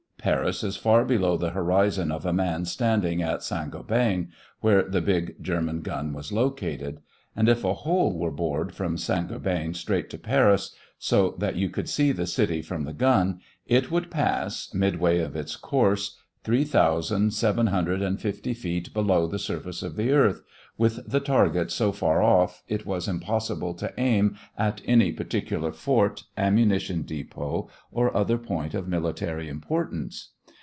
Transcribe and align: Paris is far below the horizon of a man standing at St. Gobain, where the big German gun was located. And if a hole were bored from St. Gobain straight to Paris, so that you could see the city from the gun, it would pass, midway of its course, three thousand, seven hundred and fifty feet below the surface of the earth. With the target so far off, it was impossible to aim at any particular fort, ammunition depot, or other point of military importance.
Paris 0.23 0.63
is 0.63 0.77
far 0.77 1.03
below 1.03 1.35
the 1.35 1.49
horizon 1.49 2.11
of 2.11 2.27
a 2.27 2.31
man 2.31 2.63
standing 2.63 3.23
at 3.23 3.41
St. 3.41 3.71
Gobain, 3.71 4.27
where 4.59 4.83
the 4.83 5.01
big 5.01 5.41
German 5.41 5.81
gun 5.81 6.13
was 6.13 6.31
located. 6.31 6.99
And 7.35 7.49
if 7.49 7.63
a 7.63 7.73
hole 7.73 8.15
were 8.15 8.29
bored 8.29 8.71
from 8.71 8.99
St. 8.99 9.29
Gobain 9.29 9.73
straight 9.73 10.11
to 10.11 10.19
Paris, 10.19 10.75
so 10.99 11.31
that 11.39 11.55
you 11.55 11.69
could 11.69 11.89
see 11.89 12.11
the 12.11 12.27
city 12.27 12.61
from 12.61 12.83
the 12.83 12.93
gun, 12.93 13.39
it 13.65 13.89
would 13.89 14.11
pass, 14.11 14.71
midway 14.75 15.17
of 15.21 15.35
its 15.35 15.55
course, 15.55 16.17
three 16.43 16.63
thousand, 16.63 17.31
seven 17.31 17.67
hundred 17.67 18.01
and 18.01 18.19
fifty 18.19 18.55
feet 18.55 18.91
below 18.95 19.27
the 19.27 19.37
surface 19.39 19.83
of 19.83 19.95
the 19.95 20.11
earth. 20.11 20.41
With 20.75 21.05
the 21.07 21.19
target 21.19 21.69
so 21.69 21.91
far 21.91 22.23
off, 22.23 22.63
it 22.67 22.83
was 22.83 23.07
impossible 23.07 23.75
to 23.75 23.93
aim 23.99 24.35
at 24.57 24.81
any 24.85 25.11
particular 25.11 25.71
fort, 25.71 26.23
ammunition 26.35 27.03
depot, 27.03 27.69
or 27.91 28.15
other 28.17 28.39
point 28.39 28.73
of 28.73 28.87
military 28.87 29.47
importance. 29.49 30.29